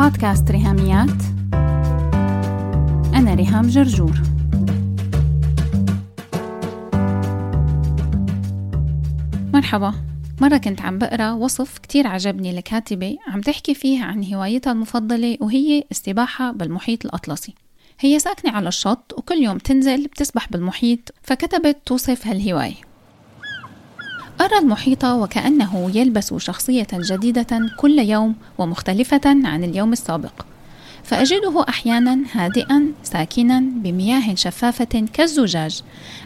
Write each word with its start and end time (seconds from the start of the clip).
بودكاست 0.00 0.50
ريهاميات. 0.50 1.22
أنا 3.14 3.34
ريهام 3.34 3.66
جرجور. 3.66 4.12
مرحبا. 9.54 9.94
مرة 10.40 10.56
كنت 10.56 10.80
عم 10.80 10.98
بقرأ 10.98 11.32
وصف 11.32 11.78
كتير 11.78 12.06
عجبني 12.06 12.52
لكاتبة 12.52 13.16
عم 13.28 13.40
تحكي 13.40 13.74
فيه 13.74 14.04
عن 14.04 14.34
هوايتها 14.34 14.72
المفضلة 14.72 15.38
وهي 15.40 15.84
السباحة 15.90 16.52
بالمحيط 16.52 17.04
الأطلسي. 17.04 17.54
هي 18.00 18.18
ساكنة 18.18 18.52
على 18.52 18.68
الشط 18.68 19.14
وكل 19.18 19.36
يوم 19.36 19.58
تنزل 19.58 20.06
بتسبح 20.06 20.48
بالمحيط 20.48 21.14
فكتبت 21.22 21.76
توصف 21.86 22.26
هالهواية. 22.26 22.89
أرى 24.40 24.58
المحيط 24.58 25.04
وكأنه 25.04 25.90
يلبس 25.94 26.34
شخصية 26.34 26.86
جديدة 26.92 27.70
كل 27.76 27.98
يوم 27.98 28.34
ومختلفة 28.58 29.20
عن 29.24 29.64
اليوم 29.64 29.92
السابق. 29.92 30.32
فأجده 31.04 31.64
أحيانا 31.68 32.18
هادئا 32.32 32.86
ساكنا 33.02 33.60
بمياه 33.60 34.34
شفافة 34.34 35.04
كالزجاج. 35.12 35.82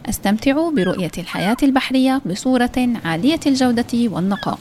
أستمتع 0.08 0.70
برؤية 0.70 1.10
الحياة 1.18 1.56
البحرية 1.62 2.20
بصورة 2.26 2.88
عالية 3.04 3.40
الجودة 3.46 3.86
والنقاء. 3.94 4.58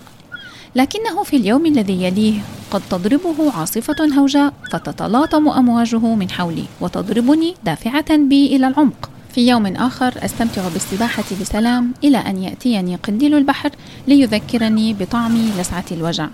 لكنه 0.76 1.24
في 1.24 1.36
اليوم 1.36 1.66
الذي 1.66 2.04
يليه 2.04 2.42
قد 2.72 2.82
تضربه 2.90 3.52
عاصفة 3.52 3.96
هوجاء 4.18 4.54
فتتلاطم 4.72 5.50
أمواجه 5.50 6.16
من 6.16 6.30
حولي 6.30 6.66
وتضربني 6.82 7.54
دافعة 7.64 8.18
بي 8.18 8.56
إلى 8.56 8.68
العمق. 8.68 9.13
في 9.34 9.48
يوم 9.48 9.66
آخر 9.66 10.14
أستمتع 10.26 10.68
بالسباحة 10.68 11.24
بسلام 11.42 11.94
إلى 12.04 12.18
أن 12.18 12.44
يأتيني 12.44 12.96
قنديل 12.96 13.36
البحر 13.36 13.70
ليذكرني 14.08 14.94
بطعم 14.94 15.38
لسعة 15.60 15.86
الوجع. 15.92 16.28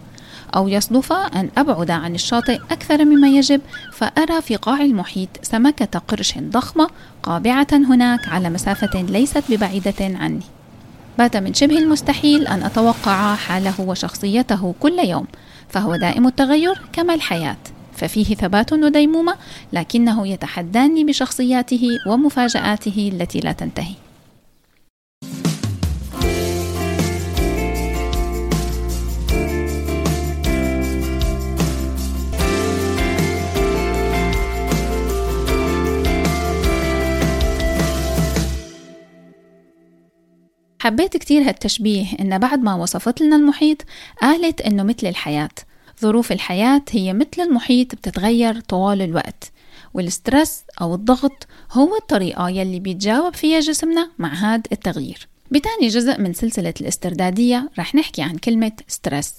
أو 0.55 0.67
يصدف 0.67 1.13
أن 1.13 1.49
أبعد 1.57 1.91
عن 1.91 2.15
الشاطئ 2.15 2.59
أكثر 2.71 3.05
مما 3.05 3.27
يجب 3.27 3.61
فأرى 3.93 4.41
في 4.41 4.55
قاع 4.55 4.81
المحيط 4.81 5.29
سمكة 5.41 5.99
قرش 5.99 6.33
ضخمة 6.37 6.89
قابعة 7.23 7.67
هناك 7.73 8.27
على 8.27 8.49
مسافة 8.49 9.01
ليست 9.01 9.43
ببعيدة 9.49 9.93
عني. 10.01 10.45
بات 11.17 11.37
من 11.37 11.53
شبه 11.53 11.77
المستحيل 11.77 12.47
أن 12.47 12.63
أتوقع 12.63 13.35
حاله 13.35 13.81
وشخصيته 13.81 14.75
كل 14.79 14.99
يوم 14.99 15.25
فهو 15.69 15.95
دائم 15.95 16.27
التغير 16.27 16.81
كما 16.93 17.13
الحياة. 17.13 17.57
ففيه 17.99 18.35
ثبات 18.35 18.73
وديمومة 18.73 19.35
لكنه 19.73 20.27
يتحداني 20.27 21.03
بشخصياته 21.03 21.87
ومفاجآته 22.07 23.11
التي 23.13 23.39
لا 23.39 23.51
تنتهي. 23.51 23.95
حبيت 40.81 41.17
كتير 41.17 41.41
هالتشبيه 41.41 42.05
إن 42.19 42.37
بعد 42.37 42.63
ما 42.63 42.75
وصفت 42.75 43.21
لنا 43.21 43.35
المحيط 43.35 43.77
قالت 44.21 44.61
إنه 44.61 44.83
مثل 44.83 45.07
الحياة. 45.07 45.49
ظروف 46.01 46.31
الحياة 46.31 46.81
هي 46.91 47.13
مثل 47.13 47.41
المحيط 47.41 47.95
بتتغير 47.95 48.59
طوال 48.59 49.01
الوقت 49.01 49.51
والسترس 49.93 50.63
أو 50.81 50.95
الضغط 50.95 51.47
هو 51.71 51.95
الطريقة 51.95 52.49
يلي 52.49 52.79
بيتجاوب 52.79 53.35
فيها 53.35 53.59
جسمنا 53.59 54.09
مع 54.19 54.33
هذا 54.33 54.63
التغيير. 54.71 55.27
بتاني 55.51 55.87
جزء 55.87 56.19
من 56.21 56.33
سلسلة 56.33 56.73
الاستردادية 56.81 57.69
رح 57.79 57.95
نحكي 57.95 58.21
عن 58.21 58.37
كلمة 58.37 58.71
سترس 58.87 59.33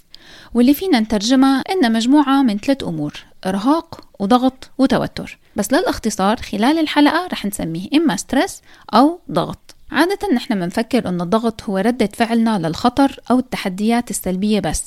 واللي 0.55 0.75
فينا 0.75 1.00
نترجمها 1.00 1.61
إن 1.61 1.92
مجموعة 1.92 2.42
من 2.42 2.58
ثلاث 2.58 2.84
أمور 2.84 3.25
إرهاق 3.47 4.00
وضغط 4.19 4.70
وتوتر. 4.78 5.38
بس 5.56 5.72
للإختصار 5.72 6.36
خلال 6.36 6.78
الحلقة 6.78 7.27
رح 7.33 7.47
نسميه 7.47 7.88
إما 7.94 8.16
سترس 8.16 8.62
أو 8.94 9.21
ضغط. 9.31 9.75
عادة 9.92 10.19
نحن 10.34 10.60
بنفكر 10.60 11.09
أن 11.09 11.21
الضغط 11.21 11.62
هو 11.62 11.78
ردة 11.78 12.09
فعلنا 12.12 12.59
للخطر 12.59 13.21
أو 13.31 13.38
التحديات 13.38 14.10
السلبية 14.10 14.60
بس. 14.60 14.84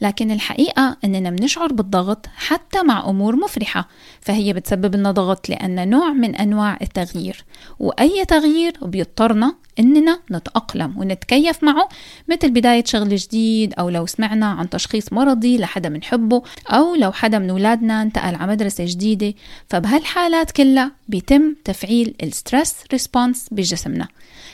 لكن 0.00 0.30
الحقيقة 0.30 0.96
أننا 1.04 1.30
بنشعر 1.30 1.72
بالضغط 1.72 2.26
حتى 2.36 2.82
مع 2.82 3.10
أمور 3.10 3.36
مفرحة 3.36 3.88
فهي 4.20 4.52
بتسبب 4.52 4.96
لنا 4.96 5.10
ضغط 5.10 5.48
لأن 5.48 5.88
نوع 5.88 6.12
من 6.12 6.36
أنواع 6.36 6.78
التغيير 6.82 7.44
وأي 7.78 8.24
تغيير 8.24 8.72
بيضطرنا 8.82 9.54
إننا 9.78 10.20
نتأقلم 10.32 10.98
ونتكيف 10.98 11.64
معه 11.64 11.88
مثل 12.28 12.50
بداية 12.50 12.84
شغل 12.84 13.16
جديد 13.16 13.74
أو 13.78 13.88
لو 13.88 14.06
سمعنا 14.06 14.46
عن 14.46 14.70
تشخيص 14.70 15.12
مرضي 15.12 15.58
لحدا 15.58 15.88
بنحبه 15.88 16.42
أو 16.68 16.94
لو 16.94 17.12
حدا 17.12 17.38
من 17.38 17.50
أولادنا 17.50 18.02
انتقل 18.02 18.34
على 18.34 18.52
مدرسة 18.52 18.84
جديدة 18.86 19.34
فبهالحالات 19.68 20.50
كلها 20.50 20.92
بيتم 21.08 21.54
تفعيل 21.64 22.14
ال 22.22 22.29
stress 22.29 22.74
response 22.92 23.48
بجسمنا. 23.50 24.08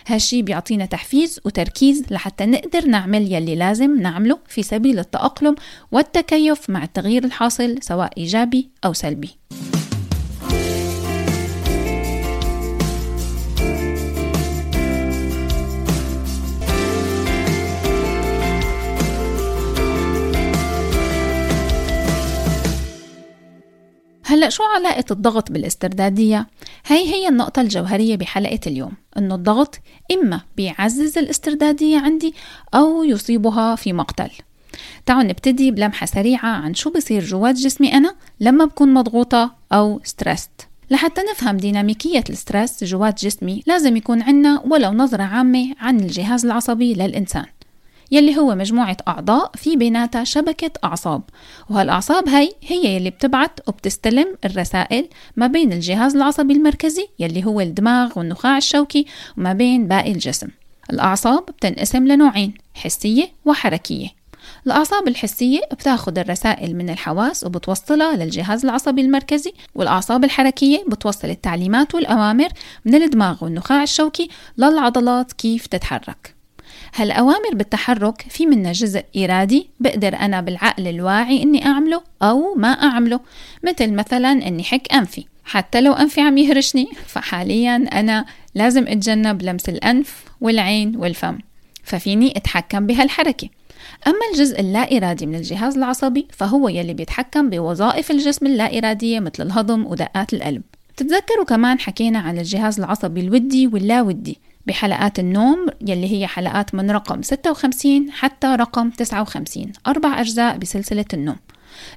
هالشي 0.07 0.43
بيعطينا 0.43 0.87
تحفيز 0.87 1.41
وتركيز 1.45 2.05
لحتى 2.11 2.47
نقدر 2.47 2.87
نعمل 2.87 3.33
يلي 3.33 3.55
لازم 3.55 4.01
نعمله 4.01 4.39
في 4.49 4.63
سبيل 4.63 4.99
التأقلم 5.03 5.55
والتكيف 5.93 6.71
مع 6.71 6.83
التغيير 6.83 7.25
الحاصل 7.25 7.79
سواء 7.83 8.11
إيجابي 8.19 8.71
أو 8.85 8.93
سلبي 8.93 9.39
هلا 24.33 24.49
شو 24.49 24.63
علاقة 24.63 25.05
الضغط 25.11 25.53
بالاستردادية؟ 25.53 26.47
هي 26.87 27.15
هي 27.15 27.29
النقطة 27.29 27.63
الجوهرية 27.63 28.17
بحلقة 28.17 28.61
اليوم 28.67 28.93
إنه 29.19 29.35
الضغط 29.35 29.79
إما 30.13 30.41
بيعزز 30.57 31.19
الاستردادية 31.19 31.99
عندي 31.99 32.35
أو 32.75 33.05
يصيبها 33.05 33.77
في 33.77 33.93
مقتل 33.93 34.31
تعالوا 35.07 35.31
نبتدي 35.31 35.71
بلمحة 35.71 36.07
سريعة 36.07 36.49
عن 36.49 36.75
شو 36.75 36.91
بصير 36.91 37.25
جوات 37.25 37.55
جسمي 37.55 37.95
أنا 37.95 38.15
لما 38.41 38.65
بكون 38.65 38.95
مضغوطة 38.95 39.55
أو 39.73 40.01
stressed 40.05 40.51
لحتى 40.91 41.21
نفهم 41.31 41.57
ديناميكية 41.57 42.25
ال 42.31 42.38
stress 42.38 42.85
جوات 42.85 43.25
جسمي 43.25 43.63
لازم 43.67 43.97
يكون 43.97 44.23
عنا 44.23 44.63
ولو 44.67 44.91
نظرة 44.91 45.23
عامة 45.23 45.75
عن 45.81 46.01
الجهاز 46.01 46.45
العصبي 46.45 46.95
للإنسان 46.95 47.47
يلي 48.13 48.37
هو 48.37 48.55
مجموعة 48.55 48.97
أعضاء 49.09 49.51
في 49.55 49.77
بيناتها 49.77 50.25
شبكة 50.25 50.71
أعصاب 50.85 51.23
وهالأعصاب 51.71 52.29
هي 52.29 52.51
هي 52.63 52.97
يلي 52.97 53.11
بتبعت 53.11 53.61
وبتستلم 53.69 54.27
الرسائل 54.45 55.09
ما 55.37 55.47
بين 55.47 55.73
الجهاز 55.73 56.17
العصبي 56.17 56.53
المركزي 56.53 57.09
يلي 57.19 57.45
هو 57.45 57.61
الدماغ 57.61 58.19
والنخاع 58.19 58.57
الشوكي 58.57 59.07
وما 59.39 59.53
بين 59.53 59.89
باقي 59.89 60.13
الجسم. 60.13 60.49
الأعصاب 60.91 61.47
بتنقسم 61.47 62.07
لنوعين 62.07 62.55
حسية 62.75 63.29
وحركية. 63.45 64.22
الأعصاب 64.67 65.09
الحسية 65.09 65.61
بتاخد 65.73 66.19
الرسائل 66.19 66.77
من 66.77 66.91
الحواس 66.91 67.45
وبتوصلها 67.45 68.17
للجهاز 68.17 68.65
العصبي 68.65 69.01
المركزي 69.01 69.53
والأعصاب 69.75 70.25
الحركية 70.25 70.85
بتوصل 70.89 71.29
التعليمات 71.31 71.95
والأوامر 71.95 72.49
من 72.85 72.95
الدماغ 72.95 73.45
والنخاع 73.45 73.83
الشوكي 73.83 74.29
للعضلات 74.59 75.33
كيف 75.33 75.67
تتحرك. 75.67 76.35
هالأوامر 76.95 77.55
بالتحرك 77.55 78.23
في 78.29 78.47
منها 78.47 78.73
جزء 78.73 79.05
إرادي 79.17 79.71
بقدر 79.81 80.17
أنا 80.17 80.41
بالعقل 80.41 80.89
الواعي 80.89 81.43
إني 81.43 81.67
أعمله 81.67 82.03
أو 82.23 82.55
ما 82.55 82.69
أعمله 82.69 83.21
مثل 83.65 83.93
مثلا 83.93 84.33
إني 84.33 84.65
حك 84.65 84.93
أنفي. 84.93 85.25
حتى 85.45 85.81
لو 85.81 85.93
أنفي 85.93 86.21
عم 86.21 86.39
يهرشني 86.39 86.87
فحاليا 87.07 87.77
أنا 87.77 88.25
لازم 88.55 88.87
أتجنب 88.89 89.43
لمس 89.43 89.69
الأنف 89.69 90.25
والعين 90.41 90.97
والفم 90.97 91.39
ففيني 91.85 92.33
أتحكم 92.37 92.87
بهالحركة. 92.87 93.49
أما 94.07 94.19
الجزء 94.33 94.61
اللا 94.61 94.97
إرادي 94.97 95.27
من 95.27 95.35
الجهاز 95.35 95.77
العصبي 95.77 96.29
فهو 96.33 96.69
يلي 96.69 96.95
بيتحكم 96.95 97.51
بوظائف 97.51 98.11
الجسم 98.11 98.47
اللا 98.47 98.79
إرادية 98.79 99.21
مثل 99.21 99.43
الهضم 99.43 99.87
ودقات 99.87 100.35
القلب. 100.35 100.63
تتذكروا 100.97 101.45
كمان 101.45 101.81
حكينا 101.81 102.19
عن 102.19 102.39
الجهاز 102.39 102.79
العصبي 102.79 103.21
الودي 103.21 103.67
واللا 103.67 104.03
ودي 104.03 104.39
بحلقات 104.67 105.19
النوم 105.19 105.67
يلي 105.81 106.13
هي 106.13 106.27
حلقات 106.27 106.75
من 106.75 106.91
رقم 106.91 107.23
56 107.23 108.11
حتى 108.11 108.47
رقم 108.47 108.91
59 108.91 109.73
أربع 109.87 110.21
أجزاء 110.21 110.57
بسلسلة 110.57 111.05
النوم. 111.15 111.37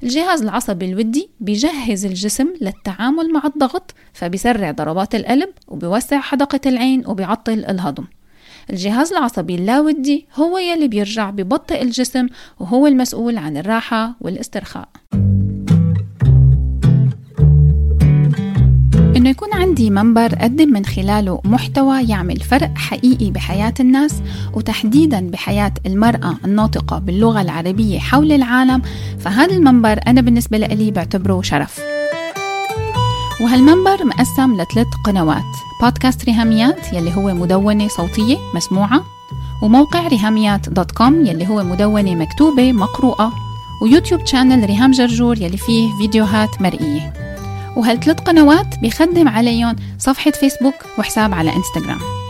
الجهاز 0.03 0.41
العصبي 0.41 0.85
الودي 0.85 1.29
بيجهز 1.39 2.05
الجسم 2.05 2.53
للتعامل 2.61 3.33
مع 3.33 3.41
الضغط 3.45 3.93
فبيسرع 4.13 4.71
ضربات 4.71 5.15
القلب 5.15 5.49
وبيوسع 5.67 6.19
حدقة 6.19 6.59
العين 6.65 7.07
وبيعطل 7.07 7.65
الهضم. 7.69 8.05
الجهاز 8.69 9.13
العصبي 9.13 9.55
اللاودي 9.55 10.27
هو 10.35 10.57
يلي 10.57 10.87
بيرجع 10.87 11.29
ببطئ 11.29 11.81
الجسم 11.81 12.27
وهو 12.59 12.87
المسؤول 12.87 13.37
عن 13.37 13.57
الراحة 13.57 14.15
والاسترخاء. 14.21 14.87
إنه 19.15 19.29
يكون 19.29 19.53
عندي 19.53 19.89
منبر 19.89 20.33
أقدم 20.33 20.73
من 20.73 20.85
خلاله 20.85 21.41
محتوى 21.43 22.03
يعمل 22.03 22.39
فرق 22.39 22.71
حقيقي 22.77 23.31
بحياة 23.31 23.73
الناس 23.79 24.21
وتحديدا 24.53 25.29
بحياة 25.29 25.73
المرأة 25.85 26.37
الناطقة 26.45 26.99
باللغة 26.99 27.41
العربية 27.41 27.99
حول 27.99 28.31
العالم 28.31 28.81
فهذا 29.19 29.55
المنبر 29.55 29.99
أنا 30.07 30.21
بالنسبة 30.21 30.57
لي 30.57 30.91
بعتبره 30.91 31.41
شرف. 31.41 31.79
وهالمنبر 33.41 34.05
مقسم 34.05 34.53
لثلاث 34.53 34.87
قنوات. 35.05 35.64
بودكاست 35.81 36.25
ريهاميات 36.25 36.93
يلي 36.93 37.15
هو 37.15 37.33
مدونة 37.33 37.87
صوتية 37.87 38.37
مسموعة 38.55 39.05
وموقع 39.61 40.07
ريهاميات 40.07 40.69
dot 40.69 40.91
com 40.91 41.25
يلي 41.25 41.47
هو 41.47 41.63
مدونة 41.63 42.15
مكتوبة 42.15 42.71
مقروءة 42.71 43.33
ويوتيوب 43.81 44.25
channel 44.25 44.65
ريهام 44.65 44.91
جرجور 44.91 45.37
يلي 45.37 45.57
فيه 45.57 45.97
فيديوهات 45.97 46.61
مرئية. 46.61 47.13
وهالثلاث 47.75 48.19
قنوات 48.19 48.79
بيخدم 48.79 49.27
عليهم 49.27 49.75
صفحة 49.99 50.31
فيسبوك 50.31 50.75
وحساب 50.97 51.33
على 51.33 51.55
إنستغرام. 51.55 52.24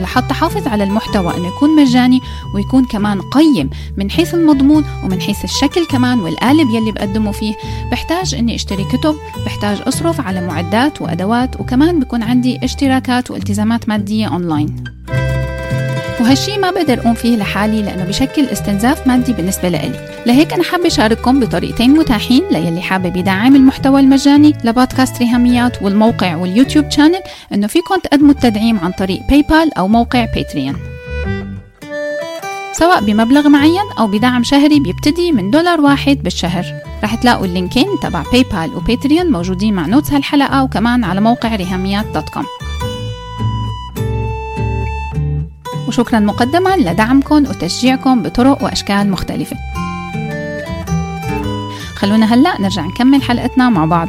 لحتى 0.00 0.34
حافظ 0.34 0.68
على 0.68 0.84
المحتوى 0.84 1.36
انه 1.36 1.48
يكون 1.48 1.76
مجاني 1.76 2.20
ويكون 2.54 2.84
كمان 2.84 3.20
قيم 3.20 3.70
من 3.96 4.10
حيث 4.10 4.34
المضمون 4.34 4.84
ومن 5.04 5.20
حيث 5.20 5.44
الشكل 5.44 5.86
كمان 5.86 6.20
والقالب 6.20 6.70
يلي 6.70 6.92
بقدمه 6.92 7.32
فيه. 7.32 7.54
بحتاج 7.92 8.34
إني 8.34 8.54
أشتري 8.54 8.84
كتب 8.84 9.16
بحتاج 9.46 9.82
أصرف 9.86 10.20
على 10.20 10.46
معدات 10.46 11.02
وأدوات 11.02 11.60
وكمان 11.60 12.00
بكون 12.00 12.22
عندي 12.22 12.64
اشتراكات 12.64 13.30
والتزامات 13.30 13.88
مادية 13.88 14.26
أونلاين. 14.26 14.84
وهالشي 16.20 16.58
ما 16.58 16.70
بقدر 16.70 17.00
أقوم 17.00 17.14
فيه 17.14 17.36
لحالي 17.36 17.82
لأنه 17.82 18.04
بشكل 18.04 18.44
استنزاف 18.44 19.06
مادي 19.06 19.32
بالنسبة 19.32 19.68
لإلي. 19.68 20.08
لهيك 20.26 20.52
أنا 20.52 20.62
حابة 20.62 20.86
أشارككم 20.86 21.40
بطريقتين 21.40 21.90
متاحين 21.90 22.42
ليلي 22.50 22.80
حابب 22.80 23.16
يدعم 23.16 23.56
المحتوى 23.56 24.00
المجاني 24.00 24.54
لبودكاست 24.64 25.18
ريهاميات 25.18 25.82
والموقع 25.82 26.36
واليوتيوب 26.36 26.90
channel 26.90 27.20
إنه 27.54 27.66
فيكم 27.66 27.98
تقدموا 27.98 28.30
التدعيم 28.30 28.78
عن 28.78 28.92
طريق 28.92 29.20
باي 29.28 29.42
بال 29.42 29.78
أو 29.78 29.88
موقع 29.88 30.26
باتريون 30.34 30.76
سواء 32.72 33.00
بمبلغ 33.00 33.48
معين 33.48 33.90
أو 33.98 34.06
بدعم 34.06 34.42
شهري 34.42 34.80
بيبتدي 34.80 35.32
من 35.32 35.50
دولار 35.50 35.80
واحد 35.80 36.22
بالشهر. 36.22 36.64
رح 37.04 37.14
تلاقوا 37.14 37.46
ال 37.46 37.52
linkين 37.52 37.86
تبع 38.02 38.22
باي 38.32 38.42
بال 38.52 38.76
وباتريون 38.76 39.32
موجودين 39.32 39.74
مع 39.74 39.86
notes 39.86 40.12
هالحلقة 40.12 40.62
وكمان 40.62 41.04
على 41.04 41.20
موقع 41.20 41.56
ريهاميات 41.56 42.06
dot 42.06 42.28
com 42.28 42.44
وشكرا 45.88 46.18
مقدما 46.18 46.76
لدعمكم 46.76 47.36
وتشجيعكم 47.36 48.22
بطرق 48.22 48.62
وأشكال 48.62 49.10
مختلفة. 49.10 49.56
خلونا 51.94 52.34
هلأ 52.34 52.60
نرجع 52.60 52.86
نكمل 52.86 53.22
حلقتنا 53.22 53.70
مع 53.70 53.84
بعض. 53.84 54.08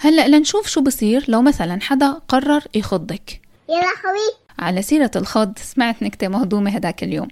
هلأ 0.00 0.28
لنشوف 0.28 0.66
شو 0.66 0.80
بصير 0.80 1.24
لو 1.28 1.42
مثلا 1.42 1.78
حدا 1.80 2.12
قرر 2.28 2.62
يخضك. 2.74 3.43
يا 3.68 3.74
لهوي. 3.74 4.44
على 4.58 4.82
سيرة 4.82 5.10
الخض 5.16 5.58
سمعت 5.58 6.02
نكتة 6.02 6.28
مهضومة 6.28 6.70
هداك 6.70 7.04
اليوم. 7.04 7.28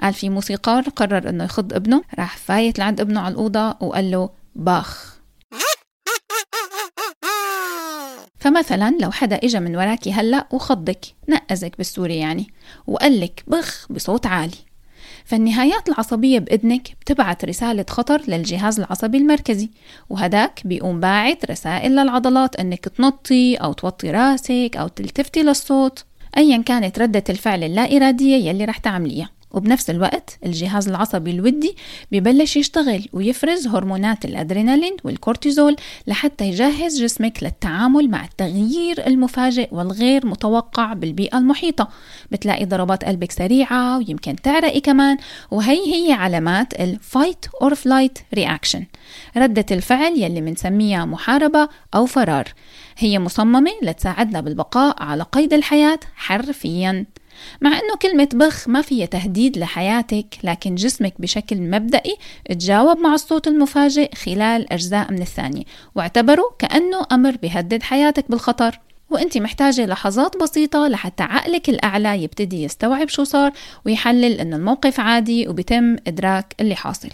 قال 0.00 0.14
في 0.14 0.28
موسيقار 0.28 0.82
قرر 0.82 1.28
إنه 1.28 1.44
يخض 1.44 1.72
ابنه 1.72 2.02
راح 2.18 2.36
فايت 2.36 2.78
لعند 2.78 3.00
ابنه 3.00 3.20
على 3.20 3.32
الأوضة 3.32 3.68
وقال 3.80 4.10
له 4.10 4.30
باخ. 4.54 5.16
فمثلا 8.38 8.96
لو 9.00 9.10
حدا 9.10 9.36
اجى 9.36 9.60
من 9.60 9.76
وراكي 9.76 10.12
هلأ 10.12 10.46
وخضك 10.50 11.00
نقزك 11.28 11.76
بالسوري 11.76 12.16
يعني 12.16 12.46
وقال 12.86 13.20
لك 13.20 13.44
بخ 13.46 13.86
بصوت 13.92 14.26
عالي. 14.26 14.56
فالنهايات 15.26 15.88
العصبية 15.88 16.38
بإذنك 16.38 16.88
بتبعت 17.00 17.44
رسالة 17.44 17.84
خطر 17.90 18.22
للجهاز 18.28 18.80
العصبي 18.80 19.18
المركزي 19.18 19.70
وهداك 20.10 20.60
بيقوم 20.64 21.00
باعت 21.00 21.50
رسائل 21.50 21.92
للعضلات 21.92 22.56
إنك 22.56 22.88
تنطي 22.88 23.56
أو 23.56 23.72
توطي 23.72 24.10
راسك 24.10 24.70
أو 24.76 24.88
تلتفتي 24.88 25.42
للصوت 25.42 26.04
أيا 26.36 26.62
كانت 26.62 26.98
ردة 26.98 27.24
الفعل 27.28 27.64
اللا 27.64 27.96
إرادية 27.96 28.36
يلي 28.48 28.64
رح 28.64 28.78
تعمليها. 28.78 29.35
وبنفس 29.50 29.90
الوقت 29.90 30.38
الجهاز 30.46 30.88
العصبي 30.88 31.30
الودي 31.30 31.76
ببلش 32.12 32.56
يشتغل 32.56 33.08
ويفرز 33.12 33.66
هرمونات 33.66 34.24
الأدرينالين 34.24 34.96
والكورتيزول 35.04 35.76
لحتى 36.06 36.48
يجهز 36.48 37.02
جسمك 37.02 37.42
للتعامل 37.42 38.10
مع 38.10 38.24
التغيير 38.24 39.06
المفاجئ 39.06 39.68
والغير 39.72 40.26
متوقع 40.26 40.92
بالبيئة 40.92 41.38
المحيطة. 41.38 41.88
بتلاقي 42.30 42.64
ضربات 42.64 43.04
قلبك 43.04 43.32
سريعة 43.32 43.98
ويمكن 43.98 44.36
تعرقي 44.36 44.80
كمان. 44.80 45.16
وهي 45.50 45.94
هي 45.94 46.12
علامات 46.12 46.80
ال 46.80 46.91
fight 46.91 47.46
or 47.62 47.74
flight 47.74 48.18
reaction 48.34 48.84
ردة 49.36 49.66
الفعل 49.70 50.12
يلي 50.12 50.40
منسميها 50.40 51.04
محاربة 51.04 51.68
أو 51.94 52.06
فرار. 52.06 52.48
هي 52.98 53.18
مصممة 53.18 53.70
لتساعدنا 53.82 54.40
بالبقاء 54.40 55.02
على 55.02 55.22
قيد 55.22 55.52
الحياة 55.52 56.00
حرفياً. 56.16 57.06
مع 57.60 57.70
أنه 57.70 57.96
كلمة 58.02 58.28
بخ 58.34 58.68
ما 58.68 58.82
فيها 58.82 59.06
تهديد 59.06 59.58
لحياتك 59.58 60.26
لكن 60.44 60.74
جسمك 60.74 61.14
بشكل 61.18 61.56
مبدئي 61.56 62.16
تجاوب 62.48 62.98
مع 62.98 63.14
الصوت 63.14 63.46
المفاجئ 63.46 64.14
خلال 64.14 64.72
أجزاء 64.72 65.12
من 65.12 65.22
الثانية. 65.22 65.64
واعتبره 65.94 66.44
كأنه 66.58 67.06
أمر 67.12 67.36
بيهدد 67.36 67.82
حياتك 67.82 68.24
بالخطر. 68.30 68.80
وإنت 69.10 69.38
محتاجة 69.38 69.86
لحظات 69.86 70.36
بسيطة 70.36 70.88
لحتى 70.88 71.22
عقلك 71.22 71.68
الأعلى 71.68 72.22
يبتدي 72.22 72.62
يستوعب 72.62 73.08
شو 73.08 73.24
صار 73.24 73.52
ويحلل 73.86 74.40
أنه 74.40 74.56
الموقف 74.56 75.00
عادي 75.00 75.48
وبيتم 75.48 75.96
إدراك 76.06 76.54
اللي 76.60 76.74
حاصل. 76.74 77.10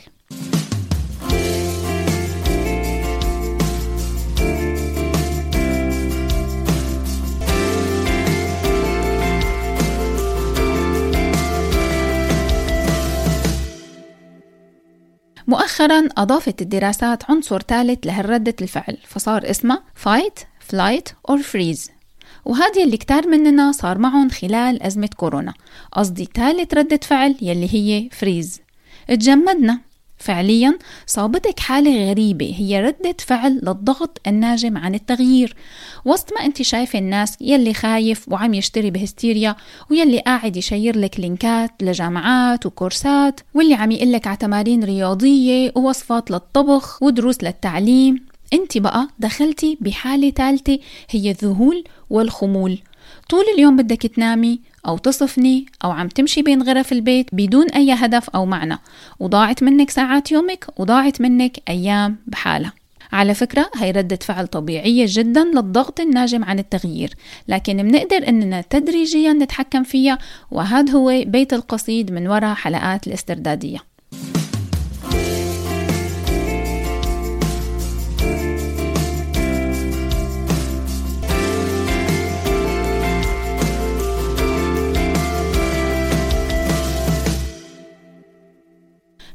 مؤخرا 15.52 16.08
أضافت 16.18 16.62
الدراسات 16.62 17.30
عنصر 17.30 17.62
ثالث 17.62 18.06
لهالردة 18.06 18.54
الفعل 18.62 18.98
فصار 19.08 19.50
اسمها 19.50 19.82
fight, 20.04 20.44
flight 20.70 21.32
or 21.32 21.38
freeze. 21.38 21.90
وهذه 22.44 22.84
اللي 22.84 22.96
كتار 22.96 23.26
مننا 23.26 23.72
صار 23.72 23.98
معهم 23.98 24.28
خلال 24.28 24.82
أزمة 24.82 25.10
كورونا. 25.16 25.54
قصدي 25.92 26.28
ثالث 26.34 26.74
ردة 26.74 27.00
فعل 27.02 27.36
يلي 27.42 27.74
هي 27.74 28.08
فريز 28.12 28.60
تجمدنا. 29.08 29.80
فعليا 30.22 30.78
صابتك 31.06 31.60
حالة 31.60 32.10
غريبة 32.10 32.54
هي 32.58 32.80
ردة 32.80 33.16
فعل 33.18 33.60
للضغط 33.62 34.20
الناجم 34.26 34.78
عن 34.78 34.94
التغيير. 34.94 35.56
وسط 36.04 36.32
ما 36.32 36.46
أنت 36.46 36.62
شايفة 36.62 36.98
الناس 36.98 37.36
يلي 37.40 37.74
خايف 37.74 38.28
وعم 38.28 38.54
يشتري 38.54 38.90
بهستيريا 38.90 39.56
ويلي 39.90 40.18
قاعد 40.18 40.56
يشير 40.56 40.98
لك 40.98 41.20
لينكات 41.20 41.70
لجامعات 41.82 42.66
وكورسات 42.66 43.40
واللي 43.54 43.74
عم 43.74 43.90
يقلك 43.90 44.26
على 44.26 44.36
تمارين 44.36 44.84
رياضية 44.84 45.72
ووصفات 45.76 46.30
للطبخ 46.30 47.02
ودروس 47.02 47.42
للتعليم 47.42 48.26
أنت 48.52 48.78
بقى 48.78 49.08
دخلتي 49.18 49.78
بحالة 49.80 50.30
ثالثة 50.30 50.78
هي 51.10 51.30
الذهول 51.30 51.84
والخمول. 52.10 52.78
طول 53.28 53.44
اليوم 53.54 53.76
بدك 53.76 54.06
تنامي 54.06 54.60
أو 54.86 54.98
تصفني 54.98 55.66
أو 55.84 55.90
عم 55.90 56.08
تمشي 56.08 56.42
بين 56.42 56.62
غرف 56.62 56.92
البيت 56.92 57.26
بدون 57.32 57.66
أي 57.66 57.92
هدف 57.92 58.30
أو 58.30 58.46
معنى. 58.46 58.78
وضاعت 59.20 59.62
منك 59.62 59.90
ساعات 59.90 60.32
يومك 60.32 60.66
وضاعت 60.76 61.20
منك 61.20 61.58
أيام 61.68 62.16
بحالها. 62.26 62.72
على 63.12 63.34
فكرة 63.34 63.70
هي 63.76 63.90
ردة 63.90 64.18
فعل 64.22 64.46
طبيعية 64.46 65.06
جدا 65.08 65.44
للضغط 65.44 66.00
الناجم 66.00 66.44
عن 66.44 66.58
التغيير. 66.58 67.14
لكن 67.48 67.76
منقدر 67.76 68.28
أننا 68.28 68.60
تدريجيا 68.70 69.32
نتحكم 69.32 69.82
فيها 69.82 70.18
وهذا 70.50 70.92
هو 70.92 71.22
بيت 71.26 71.52
القصيد 71.52 72.12
من 72.12 72.28
وراء 72.28 72.54
حلقات 72.54 73.06
الاستردادية. 73.06 73.91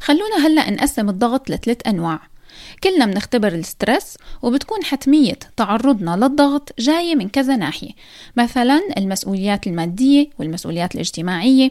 خلونا 0.08 0.48
هلأ 0.48 0.70
نقسم 0.70 1.10
الضغط 1.10 1.50
لثلاث 1.50 1.78
أنواع. 1.88 2.20
كلنا 2.84 3.06
بنختبر 3.06 3.48
ال 3.48 3.58
stress 3.58 4.18
وبتكون 4.42 4.84
حتمية 4.84 5.40
تعرضنا 5.58 6.16
للضغط 6.16 6.74
جاية 6.80 7.16
من 7.16 7.30
كذا 7.30 7.56
ناحية. 7.56 7.90
مثلا 8.38 8.82
المسؤوليات 8.98 9.68
المادية 9.68 10.30
والمسؤوليات 10.40 10.96
الاجتماعية 10.96 11.70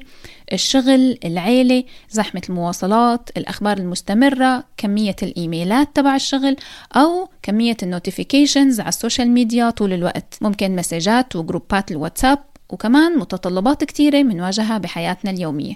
الشغل 0.53 1.19
العيلة 1.25 1.85
زحمة 2.11 2.43
المواصلات 2.49 3.31
الأخبار 3.37 3.79
المستمرة 3.79 4.65
كمية 4.77 5.17
الإيميلات 5.23 5.89
تبع 5.95 6.15
الشغل 6.15 6.57
أو 6.97 7.29
كمية 7.43 7.77
ال 7.83 7.90
notifications 7.90 8.81
على 8.81 8.89
ال 8.89 8.95
social 8.95 9.31
media 9.31 9.71
طول 9.71 9.93
الوقت. 9.93 10.39
ممكن 10.41 10.77
مسجات 10.77 11.37
وجروبات 11.37 11.91
الواتساب 11.91 12.39
وكمان 12.69 13.19
متطلبات 13.19 13.85
كتيرة 13.85 14.23
بنواجهها 14.23 14.79
بحياتنا 14.79 15.31
اليومية. 15.31 15.75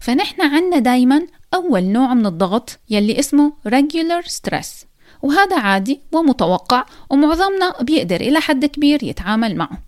فنحن 0.00 0.42
عنا 0.42 0.78
دايما 0.78 1.26
أول 1.54 1.84
نوع 1.84 2.14
من 2.14 2.26
الضغط 2.26 2.78
يلي 2.90 3.18
اسمه 3.18 3.52
regular 3.68 4.24
stress. 4.26 4.86
وهذا 5.22 5.58
عادي 5.58 6.00
ومتوقع 6.12 6.84
ومعظمنا 7.10 7.74
بيقدر 7.80 8.20
إلى 8.20 8.40
حد 8.40 8.64
كبير 8.64 9.04
يتعامل 9.04 9.56
معه. 9.56 9.78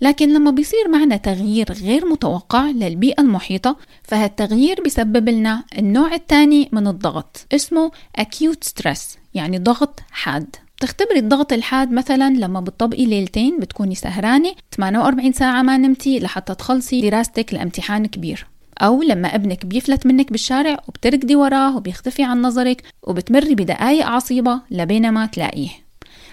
لكن 0.00 0.32
لما 0.34 0.50
بيصير 0.50 0.88
معنا 0.88 1.16
تغيير 1.16 1.72
غير 1.72 2.06
متوقع 2.06 2.70
للبيئة 2.70 3.20
المحيطة 3.20 3.76
فهالتغيير 4.02 4.82
بيسبب 4.82 5.28
لنا 5.28 5.64
النوع 5.78 6.14
الثاني 6.14 6.68
من 6.72 6.86
الضغط 6.86 7.46
اسمه 7.52 7.90
acute 8.20 8.68
stress 8.68 9.00
يعني 9.34 9.58
ضغط 9.58 10.00
حاد. 10.10 10.56
تختبري 10.80 11.18
الضغط 11.18 11.52
الحاد 11.52 11.92
مثلا 11.92 12.30
لما 12.30 12.60
بتطبقي 12.60 13.06
ليلتين 13.06 13.58
بتكوني 13.60 13.94
سهرانة 13.94 14.54
48 14.76 15.32
ساعة 15.32 15.62
ما 15.62 15.76
نمتي 15.76 16.18
لحتى 16.18 16.54
تخلصي 16.54 17.10
دراستك 17.10 17.54
لامتحان 17.54 18.06
كبير. 18.06 18.51
أو 18.78 19.02
لما 19.02 19.34
ابنك 19.34 19.66
بيفلت 19.66 20.06
منك 20.06 20.30
بالشارع 20.30 20.76
وبتركضي 20.88 21.36
وراه 21.36 21.76
وبيختفي 21.76 22.24
عن 22.24 22.42
نظرك 22.42 22.82
وبتمري 23.02 23.54
بدقايق 23.54 24.06
عصيبة 24.06 24.60
لبينما 24.70 25.26
تلاقيه. 25.26 25.70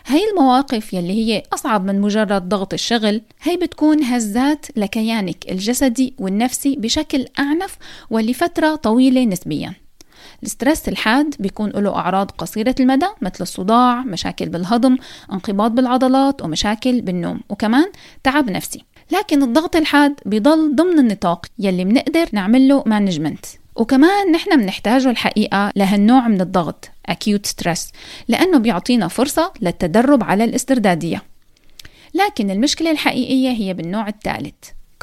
هاي 0.05 0.21
المواقف 0.31 0.93
يلي 0.93 1.13
هي 1.13 1.43
أصعب 1.53 1.85
من 1.85 2.01
مجرد 2.01 2.49
ضغط 2.49 2.73
الشغل 2.73 3.21
هي 3.41 3.57
بتكون 3.57 4.03
هزات 4.03 4.65
لكيانك 4.75 5.51
الجسدي 5.51 6.13
والنفسي 6.19 6.75
بشكل 6.75 7.25
أعنف 7.39 7.77
ولفترة 8.09 8.75
طويلة 8.75 9.25
نسبياً. 9.25 9.73
ال 10.43 10.50
stress 10.50 10.89
الحاد 10.89 11.35
بيكون 11.39 11.69
له 11.69 11.95
أعراض 11.95 12.31
قصيرة 12.31 12.75
المدى 12.79 13.05
مثل 13.21 13.41
الصداع 13.41 14.01
مشاكل 14.01 14.49
بالهضم 14.49 14.97
انقباض 15.33 15.75
بالعضلات 15.75 16.41
ومشاكل 16.41 17.01
بالنوم 17.01 17.41
وكمان 17.49 17.91
تعب 18.23 18.49
نفسي. 18.51 18.83
لكن 19.11 19.43
الضغط 19.43 19.75
الحاد 19.75 20.19
بيضل 20.25 20.75
ضمن 20.75 20.99
النطاق 20.99 21.45
يلي 21.59 21.83
بنقدر 21.83 22.29
نعمل 22.31 22.67
له 22.67 22.83
مانجمنت 22.85 23.45
وكمان 23.75 24.31
نحن 24.31 24.61
بنحتاجه 24.61 25.09
الحقيقة 25.09 25.71
لهالنوع 25.75 26.27
من 26.27 26.41
الضغط 26.41 26.89
acute 27.11 27.49
stress 27.49 27.79
لأنه 28.27 28.57
بيعطينا 28.57 29.07
فرصة 29.07 29.53
للتدرب 29.61 30.23
على 30.23 30.43
الاستردادية. 30.43 31.23
لكن 32.13 32.51
المشكلة 32.51 32.91
الحقيقية 32.91 33.49
هي 33.49 33.73
بالنوع 33.73 34.07
الثالث 34.07 34.53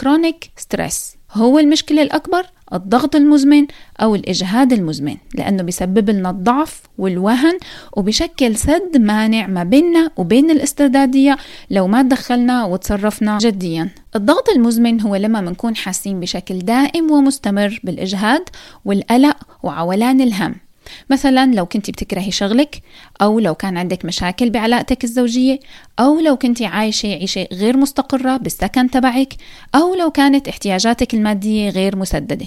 chronic 0.00 0.48
stress. 0.60 0.94
هو 1.32 1.58
المشكلة 1.58 2.02
الأكبر؟ 2.02 2.46
الضغط 2.73 3.16
المزمن 3.16 3.66
أو 4.00 4.14
الإجهاد 4.14 4.73
المزمن 4.73 5.16
لأنه 5.35 5.62
بيسبب 5.62 6.11
لنا 6.11 6.30
الضعف 6.30 6.82
والوهن 6.99 7.58
وبشكل 7.96 8.56
سد 8.56 8.96
مانع 8.96 9.46
ما 9.46 9.64
بيننا 9.64 10.11
وبين 10.16 10.50
الاستردادية 10.50 11.37
لو 11.70 11.87
ما 11.87 12.02
تدخلنا 12.02 12.64
وتصرفنا 12.64 13.38
جديا. 13.38 13.88
الضغط 14.16 14.49
المزمن 14.49 15.00
هو 15.00 15.16
لما 15.16 15.40
منكون 15.40 15.76
حاسين 15.76 16.20
بشكل 16.20 16.58
دائم 16.58 17.11
ومستمر 17.11 17.80
بالإجهاد 17.85 18.49
والقلق 18.85 19.37
وعولان 19.62 20.20
الهم. 20.20 20.65
مثلا 21.10 21.54
لو 21.54 21.66
كنت 21.66 21.90
بتكرهي 21.90 22.30
شغلك 22.30 22.82
أو 23.22 23.40
لو 23.40 23.54
كان 23.54 23.76
عندك 23.76 24.04
مشاكل 24.04 24.50
بعلاقتك 24.50 25.04
الزوجية 25.04 25.60
أو 25.98 26.20
لو 26.20 26.36
كنت 26.36 26.62
عايشة 26.62 27.08
عيشة 27.08 27.48
غير 27.52 27.76
مستقرة 27.76 28.36
بالسكن 28.36 28.90
تبعك 28.90 29.34
أو 29.75 29.94
لو 29.94 30.10
كانت 30.10 30.48
احتياجاتك 30.48 31.14
المادية 31.14 31.70
غير 31.70 31.96
مسددة. 31.96 32.46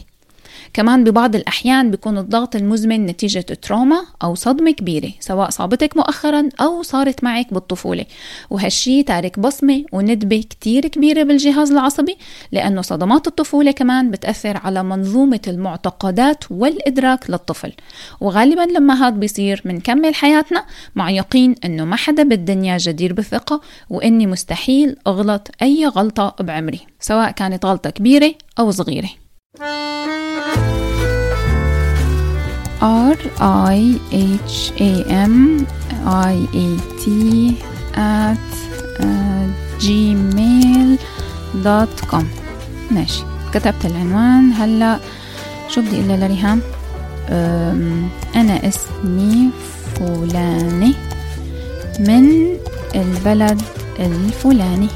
كمان 0.74 1.04
ببعض 1.04 1.36
الأحيان 1.36 1.92
بيكون 1.92 2.18
الضغط 2.18 2.56
المزمن 2.56 3.06
نتيجة 3.06 3.40
تروما 3.40 4.06
أو 4.24 4.36
صدمة 4.36 4.72
كبيرة 4.72 5.12
سواء 5.20 5.50
صابتك 5.50 5.98
مؤخرا 5.98 6.50
أو 6.62 6.84
صارت 6.84 7.24
معك 7.24 7.54
بالطفولة. 7.54 8.06
وهالشي 8.50 9.04
تارك 9.04 9.40
بصمة 9.40 9.86
وندبة 9.92 10.44
كتير 10.50 10.88
كبيرة 10.88 11.24
بالجهاز 11.24 11.72
العصبي 11.72 12.18
لأنه 12.52 12.82
صدمات 12.82 13.28
الطفولة 13.28 13.72
كمان 13.72 14.12
بتأثر 14.12 14.58
على 14.58 14.84
منظومة 14.84 15.42
المعتقدات 15.48 16.44
والإدراك 16.52 17.30
للطفل. 17.30 17.74
وغالبا 18.22 18.62
لما 18.62 19.08
هاد 19.08 19.20
بيصير 19.20 19.62
منكمل 19.66 20.16
حياتنا 20.16 20.66
مع 20.96 21.10
يقين 21.10 21.56
أنه 21.66 21.86
ما 21.86 21.96
حدا 21.96 22.24
بالدنيا 22.24 22.78
جدير 22.78 23.14
بالثقة 23.14 23.62
وإني 23.90 24.28
مستحيل 24.28 24.96
أغلط 25.08 25.52
أي 25.62 25.86
غلطة 25.86 26.36
بعمري 26.40 26.80
سواء 27.00 27.32
كانت 27.32 27.66
غلطة 27.66 27.90
كبيرة 27.90 28.34
أو 28.60 28.72
صغيرة. 28.72 29.10
R 32.82 33.18
I 33.76 34.00
H 34.14 34.72
A 34.80 34.92
M 35.10 35.68
I 36.06 36.36
A 36.66 36.68
T 37.02 37.04
at 37.96 38.50
uh, 39.00 39.46
gmail 39.84 40.90
ماشي. 42.92 43.24
كتبت 43.54 43.86
العنوان. 43.86 44.54
هلا 44.54 45.00
شو 45.70 45.82
بدي 45.82 46.00
أقول 46.00 46.20
لريهام؟ 46.20 46.62
أنا 48.36 48.68
اسمي 48.68 49.50
فلاني 49.96 50.94
من 52.00 52.56
البلد 52.96 53.62
الفلاني. 54.00 54.88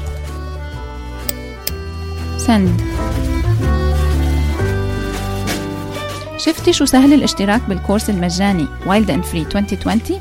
سند 2.38 2.80
شفتي 6.44 6.72
شو 6.72 6.84
سهل 6.84 7.12
الاشتراك 7.12 7.60
بالكورس 7.68 8.10
المجاني 8.10 8.66
Wild 8.86 9.10
and 9.10 9.24
Free 9.24 9.42
2020 9.42 10.20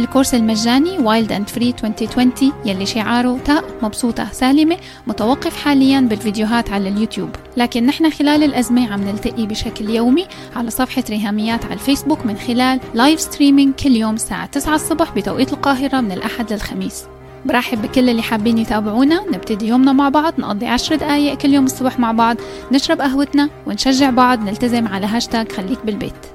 الكورس 0.00 0.34
المجاني 0.34 0.98
Wild 0.98 1.32
and 1.32 1.48
Free 1.48 1.74
2020 1.84 2.52
يلي 2.64 2.86
شعاره 2.86 3.38
تاء 3.44 3.64
مبسوطة 3.82 4.28
سالمة 4.32 4.76
متوقف 5.06 5.56
حاليا 5.56 6.00
بالفيديوهات 6.00 6.70
على 6.70 6.88
اليوتيوب. 6.88 7.28
لكن 7.56 7.86
نحن 7.86 8.10
خلال 8.10 8.42
الأزمة 8.42 8.92
عم 8.92 9.04
نلتقي 9.04 9.46
بشكل 9.46 9.90
يومي 9.90 10.26
على 10.56 10.70
صفحة 10.70 11.04
ريهاميات 11.10 11.64
على 11.64 11.74
الفيسبوك 11.74 12.26
من 12.26 12.36
خلال 12.36 12.80
live 12.94 13.20
streaming 13.20 13.74
كل 13.74 13.96
يوم 13.96 14.14
الساعة 14.14 14.46
9 14.46 14.74
الصبح 14.74 15.10
بتوقيت 15.14 15.52
القاهرة 15.52 16.00
من 16.00 16.12
الأحد 16.12 16.52
للخميس. 16.52 17.04
برحب 17.44 17.82
بكل 17.82 18.08
اللي 18.08 18.22
حابين 18.22 18.58
يتابعونا. 18.58 19.24
نبتدي 19.32 19.68
يومنا 19.68 19.92
مع 19.92 20.08
بعض 20.08 20.34
نقضي 20.38 20.66
عشر 20.66 20.96
دقايق 20.96 21.34
كل 21.38 21.54
يوم 21.54 21.64
الصبح 21.64 21.98
مع 21.98 22.12
بعض 22.12 22.36
نشرب 22.72 23.00
قهوتنا 23.00 23.48
ونشجع 23.66 24.10
بعض 24.10 24.42
نلتزم 24.44 24.88
على 24.88 25.06
هاشتاج 25.06 25.52
خليك 25.52 25.78
بالبيت. 25.86 26.29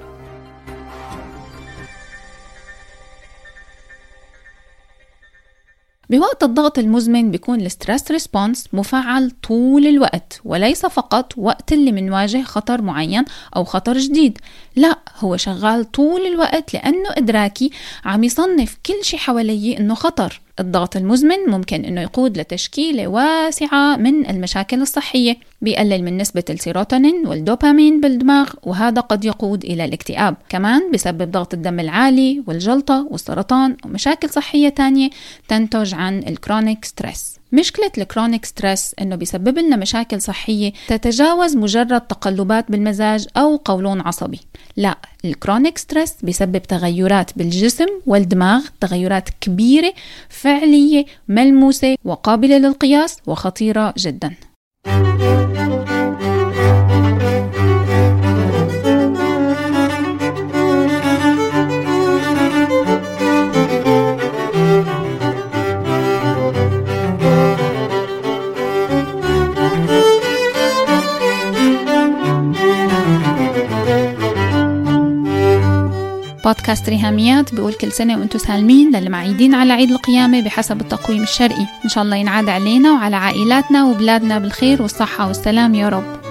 بوقت 6.10 6.44
الضغط 6.44 6.80
المزمن 6.80 7.32
بيكون 7.32 7.62
ال 7.62 7.69
stress 7.69 8.12
response 8.12 8.68
مفعل 8.74 9.32
طول 9.32 9.88
الوقت 9.88 10.42
وليس 10.44 10.86
فقط 10.86 11.34
وقت 11.38 11.74
اللي 11.74 11.92
منواجه 11.92 12.44
خطر 12.44 12.82
معين 12.82 13.26
أو 13.56 13.64
خطر 13.64 13.98
جديد. 13.98 14.38
لا 14.76 15.00
هو 15.20 15.38
شغال 15.38 15.92
طول 15.92 16.22
الوقت 16.22 16.74
لأنه 16.74 17.10
إدراكي 17.10 17.72
عم 18.06 18.24
يصنف 18.24 18.78
كل 18.86 19.04
شي 19.04 19.18
حواليه 19.18 19.78
إنه 19.78 19.96
خطر. 19.96 20.42
الضغط 20.60 20.96
المزمن 20.96 21.38
ممكن 21.48 21.86
إنه 21.86 22.02
يقود 22.02 22.38
لتشكيلة 22.38 23.08
واسعة 23.08 23.96
من 23.96 24.30
المشاكل 24.30 24.82
الصحية 24.82 25.38
بيقلل 25.62 26.04
من 26.04 26.18
نسبة 26.18 26.44
السيروتونين 26.50 27.28
والدوبامين 27.28 28.02
بالدماغ 28.02 28.50
وهذا 28.64 29.02
قد 29.02 29.26
يقود 29.26 29.64
إلى 29.64 29.86
الاكتئاب. 29.86 30.36
كمان 30.50 30.92
بسبب 30.92 31.32
ضغط 31.32 31.54
الدم 31.54 31.80
العالي 31.80 32.44
والجلطة 32.48 33.08
والسرطان 33.12 33.78
ومشاكل 33.86 34.30
صحية 34.30 34.70
تانية 34.70 35.10
تنتج 35.48 35.94
عن 35.94 36.20
ال 36.20 36.28
chronic 36.28 36.86
stress. 36.86 37.35
مشكلة 37.56 37.92
ال 37.98 38.04
chronic 38.04 38.46
stress 38.46 38.96
إنه 39.02 39.16
بيسبب 39.16 39.58
لنا 39.58 39.76
مشاكل 39.76 40.22
صحية 40.22 40.74
تتجاوز 40.88 41.56
مجرد 41.56 42.02
تقلبات 42.02 42.72
بالمزاج 42.72 43.28
أو 43.38 43.56
قولون 43.56 44.02
عصبي. 44.02 44.40
لا 44.78 44.98
الكرونيك 45.26 45.78
ستريس 45.78 46.14
بيسبب 46.24 46.58
تغيرات 46.64 47.38
بالجسم 47.38 47.88
والدماغ 48.06 48.66
تغيرات 48.82 49.30
كبيرة 49.42 49.94
فعلية 50.30 51.06
ملموسة 51.28 51.96
وقابلة 52.06 52.58
للقياس 52.58 53.18
وخطيرة 53.28 53.94
جدا. 53.98 54.34
بودكاست 76.76 76.90
ريهاميات 76.90 77.56
بيقول 77.56 77.74
كل 77.74 77.92
سنة 77.92 78.18
وأنتم 78.20 78.40
سالمين 78.40 78.96
للمعيدين 78.96 79.56
على 79.56 79.74
عيد 79.74 79.92
القيامة 79.92 80.42
بحسب 80.42 80.82
التقويم 80.82 81.24
الشرقي. 81.24 81.66
إن 81.84 81.90
شاء 81.90 82.04
الله 82.04 82.16
ينعاد 82.16 82.50
علينا 82.50 82.92
وعلى 82.92 83.16
عائلاتنا 83.16 83.86
وبلادنا 83.86 84.40
بالخير 84.40 84.82
والصحة 84.82 85.28
والسلام 85.28 85.76
يا 85.76 85.90
رب. 85.90 86.25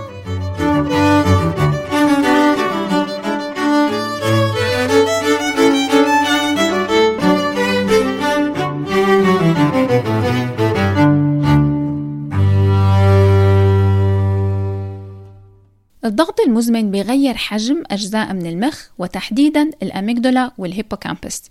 الضغط 16.05 16.41
المزمن 16.41 16.91
بيغير 16.91 17.35
حجم 17.35 17.83
أجزاء 17.91 18.33
من 18.33 18.47
المخ 18.47 18.87
وتحديدا 18.99 19.71
ال 19.83 19.91
amygdala 19.91 20.53
وال 20.59 20.72
hippocampus 20.72 21.43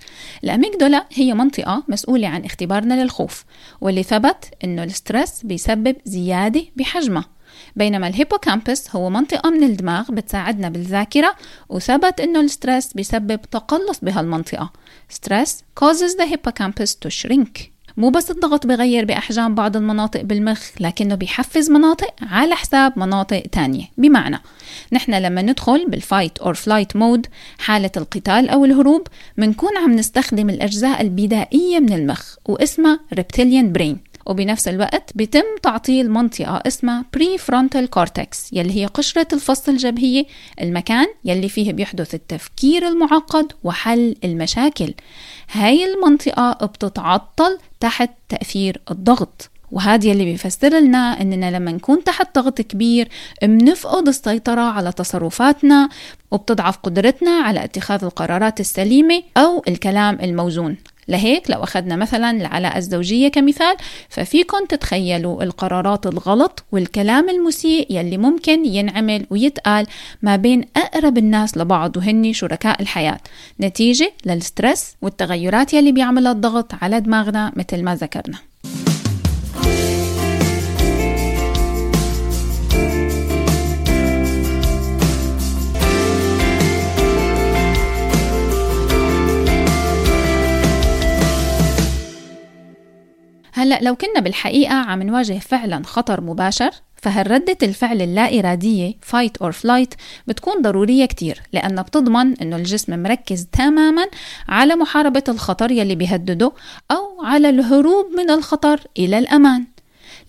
ال 0.43 0.50
amygdala 0.50 1.05
هي 1.13 1.33
منطقة 1.33 1.83
مسؤولة 1.87 2.27
عن 2.27 2.45
اختبارنا 2.45 3.03
للخوف 3.03 3.45
واللي 3.81 4.03
ثبت 4.03 4.45
أنه 4.63 4.83
ال 4.83 4.92
stress 4.92 5.43
بيسبب 5.43 5.95
زيادة 6.05 6.63
بحجمها. 6.75 7.25
بينما 7.75 8.07
ال 8.07 8.15
hippocampus 8.15 8.95
هو 8.95 9.09
منطقة 9.09 9.49
من 9.49 9.63
الدماغ 9.63 10.11
بتساعدنا 10.11 10.69
بالذاكرة 10.69 11.35
وثبت 11.69 12.19
إنه 12.19 12.39
ال 12.39 12.47
stress 12.47 12.93
بيسبب 12.93 13.41
تقلص 13.41 13.99
بهالمنطقة. 13.99 14.71
stress 15.13 15.49
causes 15.79 16.15
the 16.15 16.25
hippocampus 16.25 16.95
to 16.95 17.09
shrink. 17.09 17.72
مو 17.97 18.09
بس 18.09 18.31
الضغط 18.31 18.67
بغير 18.67 19.05
بأحجام 19.05 19.55
بعض 19.55 19.77
المناطق 19.77 20.21
بالمخ 20.21 20.69
لكنه 20.79 21.15
بيحفز 21.15 21.71
مناطق 21.71 22.13
على 22.21 22.55
حساب 22.55 22.99
مناطق 22.99 23.43
تانية. 23.51 23.85
بمعنى 23.97 24.39
نحن 24.93 25.13
لما 25.13 25.41
ندخل 25.41 25.85
بال 25.89 26.03
fight 26.03 26.37
or 26.37 26.53
flight 26.53 26.95
mode 26.95 27.27
حالة 27.57 27.91
القتال 27.97 28.49
أو 28.49 28.65
الهروب 28.65 29.07
منكون 29.37 29.77
عم 29.77 29.91
نستخدم 29.91 30.49
الأجزاء 30.49 31.01
البدائية 31.01 31.79
من 31.79 31.93
المخ 31.93 32.35
واسمها 32.45 32.99
reptilian 33.15 33.77
brain. 33.77 34.12
وبنفس 34.25 34.67
الوقت 34.67 35.11
بيتم 35.15 35.43
تعطيل 35.63 36.11
منطقة 36.11 36.63
اسمها 36.67 37.05
frontal 37.39 37.89
cortex 37.89 38.53
يلي 38.53 38.81
هي 38.81 38.85
قشرة 38.85 39.27
الفص 39.33 39.69
الجبهية 39.69 40.25
المكان 40.61 41.07
يلي 41.25 41.49
فيه 41.49 41.73
بيحدث 41.73 42.15
التفكير 42.15 42.87
المعقد 42.87 43.51
وحل 43.63 44.15
المشاكل. 44.23 44.93
هاي 45.51 45.93
المنطقة 45.93 46.65
بتتعطل 46.65 47.57
تحت 47.79 48.09
تأثير 48.29 48.81
الضغط 48.91 49.49
وهذا 49.71 50.07
يلي 50.07 50.25
بيفسر 50.25 50.79
لنا 50.79 51.21
إننا 51.21 51.51
لما 51.51 51.71
نكون 51.71 52.03
تحت 52.03 52.39
ضغط 52.39 52.61
كبير 52.61 53.09
بنفقد 53.41 54.07
السيطرة 54.07 54.61
على 54.61 54.91
تصرفاتنا 54.91 55.89
وبتضعف 56.31 56.77
قدرتنا 56.77 57.31
على 57.31 57.63
اتخاذ 57.63 58.03
القرارات 58.03 58.59
السليمة 58.59 59.23
أو 59.37 59.63
الكلام 59.67 60.19
الموزون. 60.21 60.77
لهيك 61.07 61.51
لو 61.51 61.63
أخذنا 61.63 61.95
مثلا 61.95 62.31
العلاقة 62.31 62.77
الزوجية 62.77 63.27
كمثال 63.27 63.75
ففيكم 64.09 64.65
تتخيلوا 64.65 65.43
القرارات 65.43 66.05
الغلط 66.07 66.63
والكلام 66.71 67.29
المسيء 67.29 67.87
يلي 67.89 68.17
ممكن 68.17 68.65
ينعمل 68.65 69.25
ويتقال 69.29 69.87
ما 70.21 70.35
بين 70.35 70.65
أقرب 70.77 71.17
الناس 71.17 71.57
لبعض 71.57 71.97
وهن 71.97 72.33
شركاء 72.33 72.81
الحياة. 72.81 73.19
نتيجة 73.61 74.13
للسترس 74.25 74.95
والتغيرات 75.01 75.73
يلي 75.73 75.91
بيعملها 75.91 76.31
الضغط 76.31 76.71
على 76.81 76.99
دماغنا 76.99 77.51
مثل 77.55 77.83
ما 77.83 77.95
ذكرنا. 77.95 78.52
هلأ 93.63 93.79
لو 93.81 93.95
كنا 93.95 94.19
بالحقيقة 94.19 94.73
عم 94.73 95.03
نواجه 95.03 95.39
فعلا 95.39 95.83
خطر 95.85 96.21
مباشر 96.21 96.71
فهالردة 96.95 97.57
الفعل 97.63 98.01
اللا 98.01 98.39
إرادية 98.39 98.93
fight 99.11 99.45
or 99.47 99.51
flight 99.51 99.97
بتكون 100.27 100.61
ضرورية 100.61 101.05
كتير 101.05 101.41
لأنها 101.53 101.83
بتضمن 101.83 102.37
إنه 102.41 102.55
الجسم 102.55 103.03
مركز 103.03 103.47
تماما 103.51 104.05
على 104.49 104.75
محاربة 104.75 105.23
الخطر 105.29 105.71
يلي 105.71 105.95
بيهدده 105.95 106.51
أو 106.91 107.23
على 107.25 107.49
الهروب 107.49 108.05
من 108.17 108.29
الخطر 108.29 108.79
إلى 108.99 109.17
الأمان. 109.17 109.65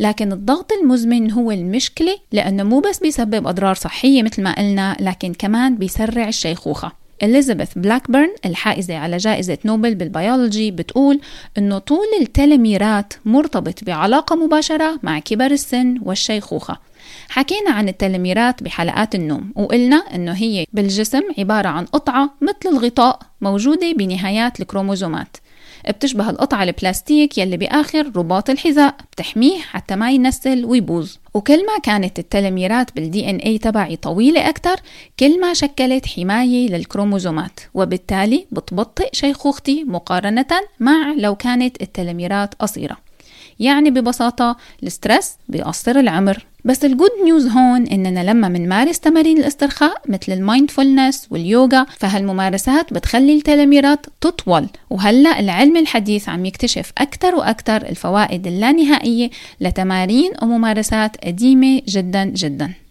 لكن 0.01 0.33
الضغط 0.33 0.73
المزمن 0.73 1.31
هو 1.31 1.51
المشكلة 1.51 2.19
لأنه 2.33 2.63
مو 2.63 2.81
بس 2.81 2.99
بيسبب 2.99 3.47
أضرار 3.47 3.75
صحية 3.75 4.23
مثل 4.23 4.43
ما 4.43 4.55
قلنا 4.59 4.97
لكن 5.01 5.35
كمان 5.35 5.77
بيسرع 5.77 6.29
الشيخوخة. 6.29 7.04
إليزابيث 7.23 7.79
بلاكبرن 7.79 8.35
الحائزة 8.45 8.97
على 8.97 9.17
جائزة 9.17 9.59
نوبل 9.65 9.95
بالبيولوجي 9.95 10.71
بتقول 10.71 11.21
إنه 11.59 11.79
طول 11.79 12.07
التلميرات 12.21 13.15
مرتبط 13.25 13.85
بعلاقة 13.85 14.37
مباشرة 14.37 14.99
مع 15.03 15.19
كبر 15.19 15.47
السن 15.47 15.99
والشيخوخة. 16.03 16.79
حكينا 17.29 17.71
عن 17.71 17.89
التلميرات 17.89 18.63
بحلقات 18.63 19.15
النوم 19.15 19.53
وقلنا 19.57 19.97
إنه 19.97 20.33
هي 20.33 20.67
بالجسم 20.73 21.23
عبارة 21.39 21.69
عن 21.69 21.85
قطعة 21.85 22.35
مثل 22.41 22.77
الغطاء 22.77 23.21
موجودة 23.41 23.93
بنهايات 23.93 24.61
الكروموزومات. 24.61 25.37
بتشبه 25.91 26.31
القطعة 26.31 26.63
البلاستيك 26.63 27.39
يلي 27.39 27.57
بآخر 27.57 28.13
رباط 28.17 28.51
الحذاء 28.51 28.97
بتحميه 29.13 29.59
حتى 29.59 29.97
ما 29.97 30.11
ينسل 30.11 30.65
ويبوظ. 30.65 31.13
وكل 31.35 31.67
ما 31.67 31.79
كانت 31.83 32.19
التلميرات 32.19 32.97
بال 32.97 33.31
DNA 33.31 33.59
تبعي 33.59 33.97
طويلة 33.97 34.49
أكثر 34.49 34.77
كل 35.21 35.41
ما 35.41 35.55
شكلت 35.55 36.07
حماية 36.07 36.69
للكروموزومات. 36.69 37.61
وبالتالي 37.75 38.47
بتبطئ 38.53 39.09
شيخوختي 39.13 39.85
مقارنة 39.85 40.47
مع 40.81 41.15
لو 41.19 41.35
كانت 41.35 41.83
التلميرات 41.83 42.55
قصيرة. 42.55 42.97
يعني 43.61 43.91
ببساطة 43.91 44.57
ال 44.83 44.90
stress 44.90 45.37
بيقصر 45.49 45.97
العمر. 45.97 46.47
بس 46.65 46.85
ال 46.85 46.90
good 46.90 47.11
news 47.25 47.47
هون 47.47 47.87
إننا 47.87 48.31
لما 48.31 48.49
منمارس 48.49 49.01
تمارين 49.01 49.39
الاسترخاء 49.39 50.03
مثل 50.09 50.33
ال 50.33 50.40
mindfulness 50.40 51.27
واليوغا 51.31 51.87
فهالممارسات 51.99 52.93
بتخلي 52.93 53.35
التلاميرات 53.35 54.07
تطول. 54.21 54.67
وهلأ 54.91 55.41
العلم 55.41 55.77
الحديث 55.77 56.29
عم 56.29 56.45
يكتشف 56.45 56.93
أكثر 56.99 57.35
وأكثر 57.35 57.77
الفوائد 57.77 58.47
اللانهائية 58.47 59.31
لتمارين 59.61 60.33
وممارسات 60.43 61.17
قديمة 61.25 61.83
جدا 61.89 62.25
جدا. 62.25 62.84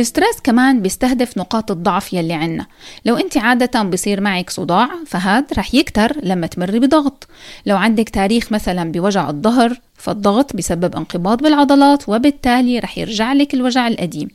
ال 0.00 0.06
stress 0.06 0.40
كمان 0.44 0.82
بيستهدف 0.82 1.38
نقاط 1.38 1.70
الضعف 1.70 2.12
يلي 2.12 2.34
عنا. 2.34 2.66
لو 3.04 3.16
انت 3.16 3.36
عادة 3.36 3.82
بصير 3.82 4.20
معك 4.20 4.50
صداع 4.50 4.88
فهاد 5.06 5.44
رح 5.58 5.74
يكتر 5.74 6.16
لما 6.22 6.46
تمري 6.46 6.78
بضغط. 6.78 7.28
لو 7.66 7.76
عندك 7.76 8.08
تاريخ 8.08 8.52
مثلا 8.52 8.92
بوجع 8.92 9.30
الظهر 9.30 9.80
فالضغط 9.94 10.56
بسبب 10.56 10.96
انقباض 10.96 11.42
بالعضلات 11.42 12.08
وبالتالي 12.08 12.78
رح 12.78 12.98
يرجع 12.98 13.32
لك 13.32 13.54
الوجع 13.54 13.88
القديم. 13.88 14.28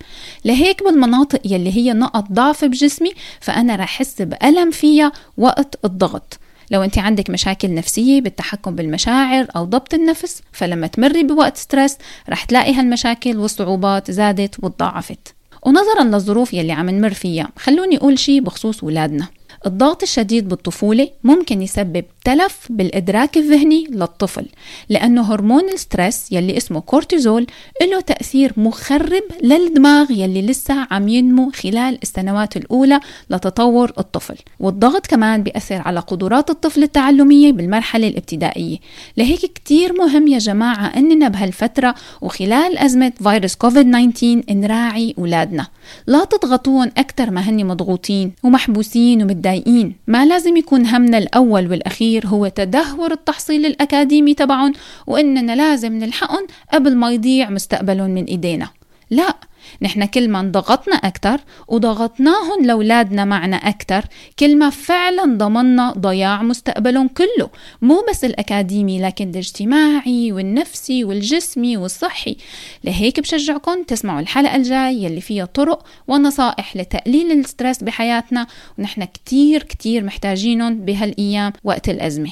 لهيك 0.45 0.83
بالمناطق 0.83 1.41
يلي 1.45 1.77
هي 1.77 1.93
نقط 1.93 2.31
ضعف 2.31 2.65
بجسمي 2.65 3.11
فأنا 3.39 3.75
رح 3.75 3.93
أحس 3.93 4.21
بألم 4.21 4.71
فيها 4.71 5.11
وقت 5.37 5.85
الضغط. 5.85 6.39
لو 6.71 6.83
انت 6.83 6.97
عندك 6.97 7.29
مشاكل 7.29 7.73
نفسية 7.73 8.21
بالتحكم 8.21 8.75
بالمشاعر 8.75 9.47
أو 9.55 9.65
ضبط 9.65 9.93
النفس 9.93 10.41
فلما 10.51 10.87
تمري 10.87 11.23
بوقت 11.23 11.57
stress 11.57 11.97
رح 12.29 12.43
تلاقي 12.45 12.73
هالمشاكل 12.73 13.37
والصعوبات 13.37 14.11
زادت 14.11 14.63
وتضاعفت. 14.63 15.35
ونظرا 15.65 16.03
للظروف 16.03 16.53
يلي 16.53 16.71
عم 16.71 16.89
نمر 16.89 17.13
فيها. 17.13 17.49
خلوني 17.57 17.97
أقول 17.97 18.19
شي 18.19 18.39
بخصوص 18.39 18.83
ولادنا. 18.83 19.27
الضغط 19.65 20.03
الشديد 20.03 20.49
بالطفولة 20.49 21.09
ممكن 21.23 21.61
يسبب 21.61 22.05
تلف 22.25 22.67
بالإدراك 22.69 23.37
الذهني 23.37 23.87
للطفل 23.91 24.45
لأنه 24.89 25.33
هرمون 25.33 25.69
ال 25.69 25.78
stress 25.78 26.31
يلي 26.31 26.57
اسمه 26.57 26.79
كورتيزول 26.79 27.47
له 27.81 28.01
تأثير 28.01 28.53
مخرب 28.57 29.23
للدماغ 29.41 30.11
يلي 30.11 30.41
لسه 30.41 30.87
عم 30.91 31.07
ينمو 31.07 31.51
خلال 31.51 31.99
السنوات 32.03 32.57
الأولى 32.57 32.99
لتطور 33.29 33.93
الطفل. 33.97 34.35
والضغط 34.59 35.07
كمان 35.07 35.43
بيأثر 35.43 35.81
على 35.85 35.99
قدرات 35.99 36.49
الطفل 36.49 36.83
التعلمية 36.83 37.51
بالمرحلة 37.51 38.07
الابتدائية. 38.07 38.77
لهيك 39.17 39.39
كتير 39.39 39.93
مهم 39.93 40.27
يا 40.27 40.37
جماعة 40.37 40.85
أننا 40.85 41.27
بهالفترة 41.27 41.95
وخلال 42.21 42.77
أزمة 42.77 43.11
فيروس 43.23 43.55
كوفيد 43.55 44.11
19 44.13 44.43
نراعي 44.49 45.15
أولادنا. 45.17 45.67
لا 46.07 46.23
تضغطون 46.23 46.87
أكثر 46.97 47.31
ما 47.31 47.41
هني 47.41 47.63
مضغوطين 47.63 48.31
ومحبوسين 48.43 49.23
ومتضايقين. 49.23 49.95
ما 50.07 50.25
لازم 50.25 50.57
يكون 50.57 50.85
همنا 50.85 51.17
الأول 51.17 51.71
والأخير 51.71 52.12
هو 52.25 52.47
تدهور 52.47 53.11
التحصيل 53.11 53.65
الأكاديمي 53.65 54.33
تبعهم 54.33 54.73
وإننا 55.07 55.55
لازم 55.55 55.93
نلحقهم 55.93 56.47
قبل 56.73 56.95
ما 56.95 57.11
يضيع 57.11 57.49
مستقبلهم 57.49 58.09
من 58.09 58.23
إيدينا. 58.23 58.69
لا 59.09 59.35
نحن 59.81 60.05
كل 60.05 60.29
ما 60.29 60.39
انضغطنا 60.39 60.95
أكتر 60.95 61.39
وضغطناهم 61.67 62.65
لأولادنا 62.65 63.25
معنا 63.25 63.55
أكتر 63.55 64.01
كل 64.39 64.57
ما 64.57 64.69
فعلا 64.69 65.37
ضمننا 65.37 65.91
ضياع 65.91 66.43
مستقبلهم 66.43 67.07
كله 67.07 67.49
مو 67.81 68.05
بس 68.09 68.25
الأكاديمي 68.25 69.01
لكن 69.01 69.29
الاجتماعي 69.29 70.31
والنفسي 70.31 71.03
والجسمي 71.03 71.77
والصحي. 71.77 72.37
لهيك 72.83 73.19
بشجعكم 73.19 73.83
تسمعوا 73.83 74.19
الحلقة 74.19 74.55
الجاي 74.55 75.03
يلي 75.03 75.21
فيها 75.21 75.45
طرق 75.45 75.85
ونصائح 76.07 76.77
لتقليل 76.77 77.31
الستريس 77.31 77.83
بحياتنا 77.83 78.47
ونحن 78.79 79.03
كتير 79.03 79.63
كتير 79.63 80.03
محتاجينهم 80.03 80.75
بهالأيام 80.75 81.53
وقت 81.63 81.89
الأزمة. 81.89 82.31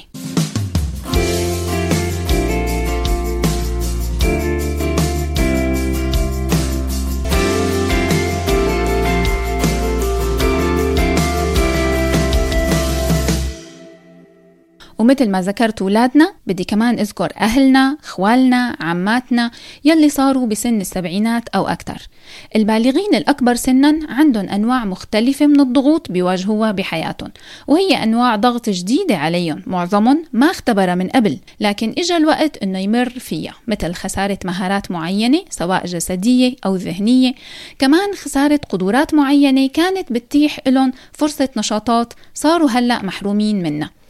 ومثل 15.12 15.30
ما 15.30 15.42
ذكرت 15.42 15.82
ولادنا 15.82 16.34
بدي 16.48 16.64
كمان 16.64 17.00
أذكر 17.00 17.32
أهلنا 17.38 17.98
خوالنا 18.04 18.76
عماتنا 18.80 19.52
يلي 19.86 20.10
صاروا 20.10 20.48
بسن 20.48 20.82
السبعينات 20.82 21.50
أو 21.50 21.68
أكثر 21.68 22.08
البالغين 22.56 23.16
الأكبر 23.16 23.56
سنا 23.56 24.00
عندهم 24.10 24.50
أنواع 24.50 24.86
مختلفة 24.86 25.48
من 25.48 25.60
الضغوط 25.60 26.12
بيواجهوها 26.12 26.72
بحياتهم 26.72 27.32
وهي 27.68 28.04
أنواع 28.04 28.36
ضغط 28.36 28.70
جديدة 28.70 29.16
عليهم 29.16 29.64
معظمهم 29.68 30.24
ما 30.34 30.52
اختبرها 30.52 30.96
من 30.96 31.08
قبل 31.08 31.40
لكن 31.60 31.94
إجا 31.98 32.18
الوقت 32.18 32.58
أنه 32.58 32.80
يمر 32.80 33.10
فيها 33.10 33.54
مثل 33.68 33.94
خسارة 33.94 34.40
مهارات 34.46 34.92
معينة 34.92 35.42
سواء 35.50 35.86
جسدية 35.86 36.56
أو 36.66 36.76
ذهنية. 36.76 37.34
كمان 37.80 38.14
خسارة 38.14 38.60
قدرات 38.70 39.14
معينة 39.14 39.68
كانت 39.68 40.12
بتتيح 40.12 40.60
لهم 40.68 40.92
فرصة 41.14 41.50
نشاطات 41.58 42.14
صاروا 42.34 42.70
هلأ 42.70 43.04
محرومين 43.04 43.64
منها. 43.64 44.01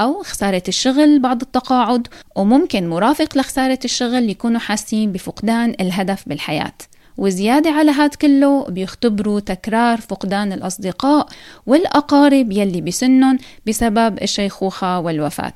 أو 0.00 0.22
خسارة 0.22 0.62
الشغل 0.68 1.18
بعد 1.18 1.40
التقاعد 1.40 2.08
وممكن 2.36 2.88
مرافق 2.88 3.38
لخسارة 3.38 3.78
الشغل 3.84 4.30
يكونوا 4.30 4.60
حاسين 4.60 5.12
بفقدان 5.12 5.74
الهدف 5.80 6.28
بالحياة. 6.28 6.72
وزيادة 7.18 7.70
على 7.70 7.90
هاد 7.90 8.14
كله 8.14 8.64
بيختبروا 8.64 9.40
تكرار 9.40 10.00
فقدان 10.00 10.52
الأصدقاء 10.52 11.26
والأقارب 11.66 12.52
يلي 12.52 12.80
بسنن 12.80 13.38
بسبب 13.66 14.22
الشيخوخة 14.22 15.00
والوفاة. 15.00 15.52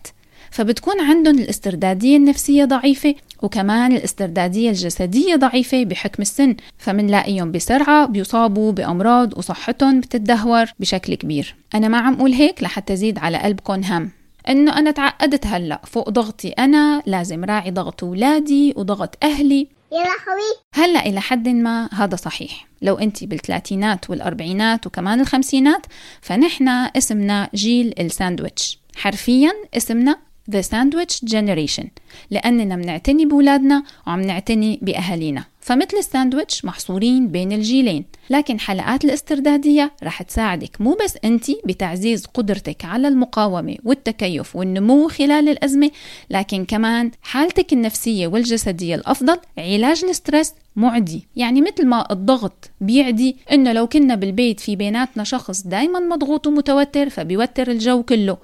فبتكون 0.51 1.01
عندهم 1.01 1.39
الاستردادية 1.39 2.17
النفسية 2.17 2.65
ضعيفة 2.65 3.15
وكمان 3.43 3.93
الاستردادية 3.93 4.71
الجسدية 4.71 5.37
ضعيفة 5.37 5.85
بحكم 5.85 6.23
السن. 6.23 6.57
فمنلاقيهم 6.79 7.53
بسرعة 7.53 8.07
بيصابوا 8.07 8.73
بأمراض 8.73 9.39
وصحتهم 9.39 10.01
بتتدهور 10.01 10.65
بشكل 10.81 11.15
كبير. 11.15 11.57
أنا 11.75 11.89
ما 11.89 11.99
عم 11.99 12.15
أقول 12.15 12.33
هيك 12.33 12.63
لحتى 12.63 12.97
زيد 12.97 13.19
على 13.19 13.39
قلبكم 13.39 13.83
هم. 13.85 14.11
إنه 14.49 14.79
أنا 14.79 14.91
تعقدت 14.91 15.47
هلأ 15.47 15.81
فوق 15.85 16.11
ضغطي 16.11 16.49
أنا 16.49 17.03
لازم 17.07 17.45
راعي 17.45 17.71
ضغط 17.71 18.05
اولادي 18.05 18.75
وضغط 18.77 19.25
أهلي. 19.25 19.69
يا 19.93 19.99
لهوي 19.99 20.55
هلأ 20.75 21.07
إلى 21.07 21.21
حد 21.21 21.49
ما 21.49 21.89
هذا 21.93 22.17
صحيح. 22.17 22.67
لو 22.83 22.95
انت 22.95 23.25
بالثلاثينات 23.25 24.11
والأربعينات 24.11 24.87
وكمان 24.87 25.21
الخمسينات 25.21 25.87
فنحن 26.21 26.69
اسمنا 26.69 27.51
جيل 27.55 27.95
الساندويتش. 27.99 28.79
حرفيا 28.97 29.53
اسمنا 29.77 30.19
The 30.51 30.63
Sandwich 30.63 31.31
Generation 31.31 31.87
لأننا 32.31 32.77
بنعتني 32.77 33.27
بولادنا 33.27 33.83
وعم 34.07 34.21
نعتني 34.21 34.79
بأهالينا. 34.83 35.45
فمثل 35.65 35.97
الساندويتش 35.97 36.65
محصورين 36.65 37.29
بين 37.29 37.53
الجيلين 37.53 38.05
لكن 38.31 38.61
حلقات 38.61 39.05
الاستردادية 39.05 39.93
رح 40.03 40.23
تساعدك 40.23 40.81
مو 40.81 40.97
بس 41.05 41.19
أنت 41.25 41.45
بتعزيز 41.65 42.27
قدرتك 42.27 42.85
على 42.85 43.09
المقاومة 43.09 43.77
والتكيف 43.85 44.57
والنمو 44.57 45.09
خلال 45.09 45.49
الأزمة 45.49 45.91
لكن 46.31 46.65
كمان 46.65 47.11
حالتك 47.23 47.73
النفسية 47.73 48.27
والجسدية 48.27 48.95
الأفضل 48.95 49.37
علاج 49.59 50.05
ال 50.05 50.12
stress 50.12 50.53
معدي. 50.77 51.27
يعني 51.37 51.61
مثل 51.61 51.87
ما 51.87 52.13
الضغط 52.13 52.71
بيعدي 52.81 53.37
إنه 53.53 53.73
لو 53.73 53.87
كنا 53.87 54.15
بالبيت 54.15 54.61
في 54.61 54.77
بيناتنا 54.77 55.25
شخص 55.25 55.67
دايما 55.67 56.01
مضغوط 56.01 56.47
ومتوتر 56.47 57.11
فبيوتر 57.11 57.71
الجو 57.71 58.03
كله. 58.03 58.37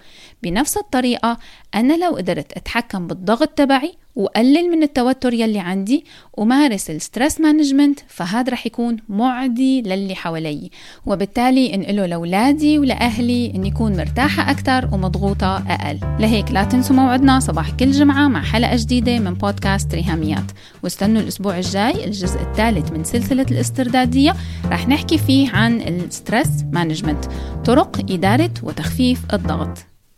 بنفس 0.42 0.76
الطريقة. 0.76 1.38
أنا 1.74 2.05
لو 2.05 2.16
قدرت 2.16 2.53
أتحكم 2.53 3.07
بالضغط 3.07 3.48
تبعي 3.48 3.94
وقلل 4.16 4.70
من 4.70 4.83
التوتر 4.83 5.35
يلي 5.35 5.59
عندي 5.59 6.05
ومارس 6.35 6.90
ال 6.90 6.98
stress 6.98 7.40
management 7.40 8.00
فهذا 8.09 8.53
رح 8.53 8.66
يكون 8.66 8.96
معدي 9.09 9.83
للي 9.83 10.14
حوالي. 10.14 10.70
وبالتالي 11.07 11.74
انقله 11.74 12.07
لأولادي 12.07 12.79
ولأهلي 12.79 13.53
اني 13.55 13.68
اكون 13.68 13.96
مرتاحة 13.96 14.50
أكثر 14.50 14.88
ومضغوطة 14.92 15.57
أقل. 15.57 15.98
لهيك 16.20 16.50
لا 16.50 16.64
تنسوا 16.64 16.96
موعدنا 16.96 17.40
صباح 17.40 17.70
كل 17.70 17.90
جمعة 17.90 18.29
مع 18.29 18.42
حلقة 18.42 18.76
جديدة 18.76 19.18
من 19.18 19.35
بودكاست 19.35 19.94
ريهاميات. 19.94 20.50
واستنوا 20.83 21.22
الأسبوع 21.22 21.57
الجاي 21.57 22.05
الجزء 22.05 22.40
الثالث 22.40 22.92
من 22.92 23.05
سلسلة 23.05 23.46
الاستردادية 23.50 24.35
رح 24.66 24.88
نحكي 24.88 25.18
فيه 25.18 25.50
عن 25.50 25.81
ال 25.80 25.90
stress 25.90 26.48
management 26.72 27.24
طرق 27.64 27.98
إدارة 28.11 28.50
وتخفيف 28.62 29.20
الضغط. 29.33 29.89